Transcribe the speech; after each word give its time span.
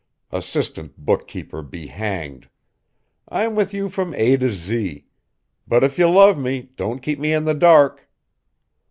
"Assistant 0.31 0.97
bookkeeper 0.97 1.61
be 1.61 1.85
hanged! 1.85 2.49
I'm 3.29 3.53
with 3.53 3.71
you 3.71 3.87
from 3.87 4.15
A 4.15 4.35
to 4.37 4.49
Z; 4.49 5.05
but 5.67 5.83
if 5.83 5.99
you 5.99 6.09
love 6.09 6.39
me, 6.39 6.71
don't 6.75 7.03
keep 7.03 7.19
me 7.19 7.31
in 7.33 7.45
the 7.45 7.53
dark." 7.53 8.09